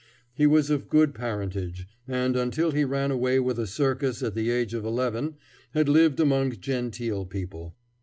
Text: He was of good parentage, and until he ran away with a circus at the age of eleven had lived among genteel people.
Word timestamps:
He 0.33 0.47
was 0.47 0.71
of 0.71 0.89
good 0.89 1.13
parentage, 1.13 1.87
and 2.07 2.35
until 2.35 2.71
he 2.71 2.83
ran 2.83 3.11
away 3.11 3.39
with 3.39 3.59
a 3.59 3.67
circus 3.67 4.23
at 4.23 4.33
the 4.33 4.49
age 4.49 4.73
of 4.73 4.83
eleven 4.83 5.35
had 5.75 5.87
lived 5.87 6.19
among 6.19 6.53
genteel 6.53 7.27
people. 7.27 7.75